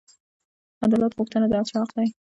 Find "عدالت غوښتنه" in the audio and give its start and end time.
0.85-1.45